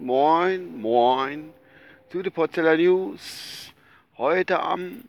[0.00, 1.54] Moin, moin
[2.10, 3.72] zu den Potzeller News.
[4.18, 5.04] Heute am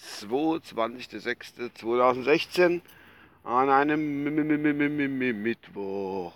[0.00, 2.80] 22.06.2016
[3.44, 4.24] an einem
[5.44, 6.34] Mittwoch.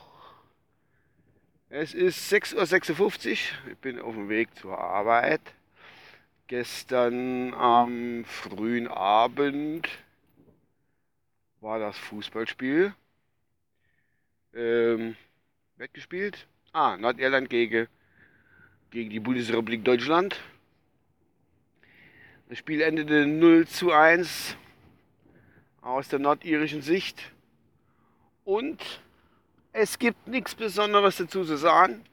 [1.68, 3.08] Es ist 6.56 Uhr.
[3.72, 5.40] Ich bin auf dem Weg zur Arbeit.
[6.46, 9.88] Gestern am frühen Abend
[11.60, 12.94] war das Fußballspiel
[14.54, 15.16] ähm,
[15.92, 16.46] gespielt.
[16.72, 17.88] Ah, Nordirland gegen,
[18.90, 20.40] gegen die Bundesrepublik Deutschland.
[22.48, 24.56] Das Spiel endete 0 zu 1
[25.80, 27.32] aus der nordirischen Sicht.
[28.44, 28.82] Und
[29.72, 32.04] es gibt nichts Besonderes dazu zu sagen.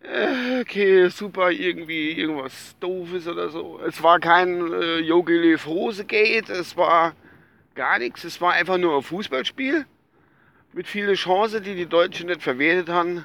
[0.00, 3.80] Äh, okay, super, irgendwie irgendwas Doofes oder so.
[3.86, 7.14] Es war kein äh, Jogi Löw Hosegate, es war
[7.74, 8.24] gar nichts.
[8.24, 9.86] Es war einfach nur ein Fußballspiel
[10.72, 13.24] mit vielen Chancen, die die Deutschen nicht verwertet haben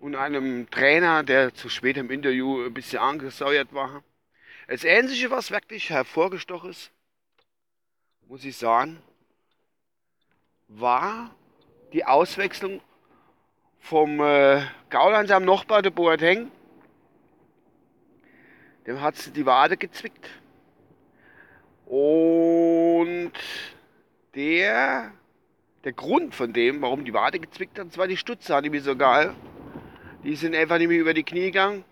[0.00, 4.02] und einem Trainer, der zu spät im Interview ein bisschen angesäuert war.
[4.66, 6.90] Das Einzige, was wirklich hervorgestochen ist,
[8.26, 9.00] muss ich sagen,
[10.68, 11.34] war
[11.92, 12.80] die Auswechslung
[13.80, 16.50] vom äh, Gauland am Nachbar, der Boateng.
[18.86, 20.28] Dem hat die Wade gezwickt.
[21.86, 23.32] Und
[24.34, 25.12] der
[25.84, 28.96] der Grund von dem, warum die Wade gezwickt hat, war die Stütze, die mir so
[28.96, 29.34] geil.
[30.24, 31.84] Die sind einfach nicht mehr über die Knie gegangen.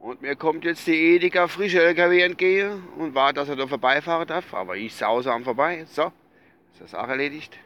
[0.00, 4.26] Und mir kommt jetzt die Edeka frische LKW entgegen und war, dass er da vorbeifahren
[4.26, 4.52] darf.
[4.54, 5.84] Aber ich sausam vorbei.
[5.88, 6.10] So,
[6.72, 7.56] ist das auch erledigt.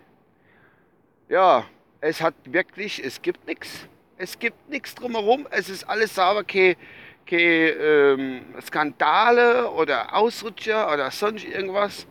[1.28, 1.64] Ja,
[2.00, 3.89] es hat wirklich, es gibt nichts.
[4.19, 5.47] Es gibt nichts drumherum.
[5.50, 6.77] Es ist alles sauber, keine,
[7.27, 12.06] keine ähm, Skandale oder Ausrutscher oder sonst irgendwas.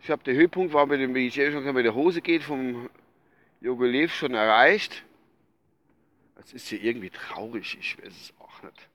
[0.00, 2.88] Ich habe den Höhepunkt, war mit dem, ich schon mit der Hose geht, vom
[3.60, 5.04] Jogolev schon erreicht.
[6.36, 8.88] Das ist hier irgendwie traurig, ich weiß es auch nicht.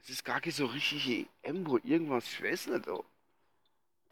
[0.00, 2.88] Es ist gar nicht so richtig EM, irgendwas, ich weiß nicht.
[2.88, 3.04] Oh.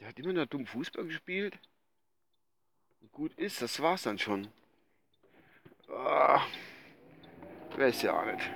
[0.00, 1.58] Der hat immer nur dumm Fußball gespielt.
[3.00, 4.48] Und gut ist, das war's dann schon.
[5.88, 6.42] Ah,
[7.76, 8.50] weiß ja auch nicht.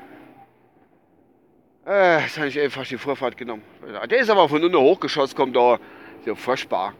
[1.87, 3.63] Äh, jetzt habe ich einfach die Vorfahrt genommen.
[3.83, 5.77] Der ist aber von unten hochgeschossen, kommt da.
[6.19, 6.95] Ist ja furchtbar.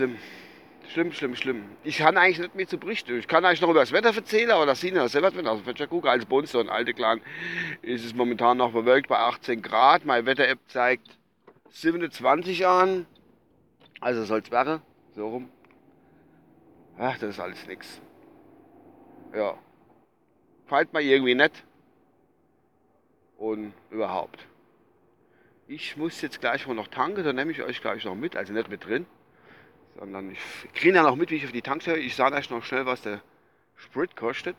[0.00, 0.16] Schlimm.
[0.88, 1.64] Schlimm, schlimm, schlimm.
[1.84, 3.18] Ich kann eigentlich nicht mehr zu berichten.
[3.18, 5.76] Ich kann eigentlich noch über das Wetter erzählen, aber das sieht ja selber also wenn
[5.76, 7.20] ich gucke, als bei ein alte Clan
[7.82, 10.06] ist es momentan noch bewölkt bei 18 Grad.
[10.06, 11.18] Meine Wetter-App zeigt
[11.68, 13.04] 27 an.
[14.00, 14.80] Also soll es werden.
[15.14, 15.50] So rum.
[16.96, 18.00] Ach, das ist alles nix.
[19.34, 19.58] Ja.
[20.66, 21.62] Fällt mir irgendwie nicht.
[23.36, 24.46] Und überhaupt.
[25.68, 28.54] Ich muss jetzt gleich mal noch tanken, dann nehme ich euch gleich noch mit, also
[28.54, 29.04] nicht mit drin.
[29.98, 30.38] Sondern ich
[30.74, 31.98] kriege dann auch mit, wie ich auf die Tankstelle.
[31.98, 33.22] Ich sage euch noch schnell, was der
[33.76, 34.56] Sprit kostet.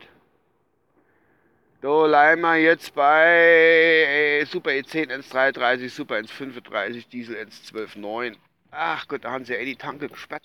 [1.80, 8.36] Da leihen wir jetzt bei äh, Super E10 1,33, Super 1,35, Diesel 1,12,9.
[8.70, 10.44] Ach Gott, da haben sie ja eh die Tanke gesperrt.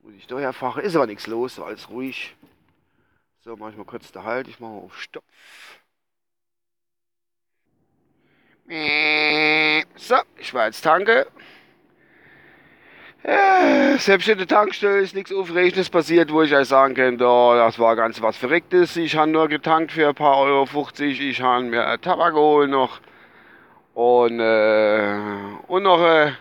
[0.00, 0.82] Muss ich daher fahren.
[0.82, 2.34] Ist aber nichts los, alles ruhig.
[3.40, 4.48] So, mache ich mal kurz den Halt.
[4.48, 5.24] Ich mache mal auf Stopp.
[9.96, 11.26] So, ich war jetzt tanke.
[13.24, 17.54] Ja, selbst in der Tankstelle ist nichts Aufregendes passiert, wo ich euch sagen kann, oh,
[17.54, 18.96] das war ganz was Verrücktes.
[18.96, 21.20] Ich habe nur getankt für ein paar Euro 50.
[21.20, 23.00] Ich habe mir Tabak geholt noch.
[23.94, 25.18] Und, äh,
[25.66, 26.32] und noch äh,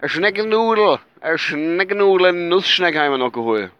[0.00, 0.98] eine Schneckennudel.
[1.20, 3.70] Eine Schneckennudel, eine Nussschnecke haben wir noch geholt.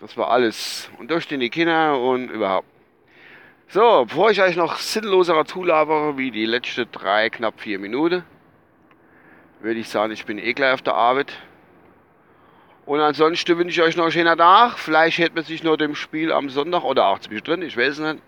[0.00, 0.90] Das war alles.
[0.98, 2.68] Und durch die Kinder und überhaupt.
[3.68, 8.24] So, bevor ich euch noch sinnloserer zulabere wie die letzten drei, knapp vier Minuten,
[9.60, 11.32] würde ich sagen, ich bin eh gleich auf der Arbeit.
[12.86, 14.78] Und ansonsten wünsche ich euch noch einen schönen Tag.
[14.78, 17.98] Vielleicht hätte man sich noch dem Spiel am Sonntag oder auch zwischendrin, ich weiß es
[17.98, 18.22] nicht.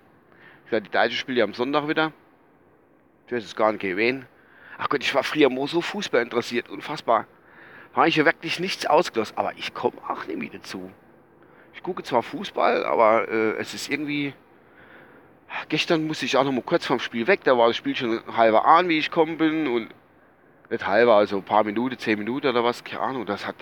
[0.67, 2.13] Vielleicht die Deutsche spielt ja am Sonntag wieder.
[3.27, 4.27] Ich weiß es gar nicht, wen.
[4.77, 7.27] Ach Gott, ich war früher immer so Fußball interessiert, unfassbar.
[7.95, 10.91] Habe ich ja wirklich nichts ausgelassen, aber ich komme auch nicht mehr dazu.
[11.75, 14.35] Ich gucke zwar Fußball, aber äh, es ist irgendwie.
[15.69, 18.21] Gestern musste ich auch noch mal kurz vom Spiel weg, da war das Spiel schon
[18.37, 19.89] halber an, wie ich gekommen bin und
[20.71, 23.27] nicht halber, also ein paar Minuten, zehn Minuten oder was, keine Ahnung.
[23.27, 23.57] Das hat,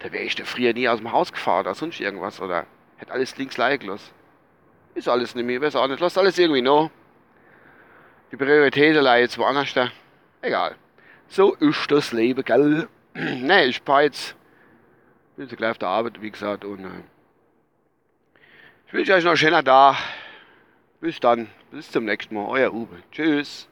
[0.00, 2.66] da wäre ich da früher nie aus dem Haus gefahren oder sonst irgendwas oder
[2.96, 4.10] hätte alles links leicht gelassen.
[4.94, 6.90] Ist alles nicht mehr, weiß auch nicht, lasst alles irgendwie noch.
[8.32, 9.90] Die Prioritäten liegen jetzt woanders da.
[10.40, 10.76] Egal.
[11.28, 12.88] So ist das Leben, gell?
[13.14, 14.36] ne, ich fahre jetzt,
[15.36, 16.88] bin so gleich auf der Arbeit, wie gesagt, und äh,
[18.86, 19.96] ich wünsche euch noch einen schönen Tag.
[21.00, 23.02] Bis dann, bis zum nächsten Mal, euer Uwe.
[23.10, 23.68] Tschüss.